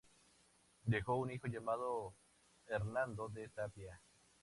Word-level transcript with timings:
Dejó 0.85 1.17
un 1.17 1.29
hijo 1.29 1.45
llamado 1.45 2.15
Hernando 2.65 3.29
de 3.29 3.49
Tapia. 3.49 4.01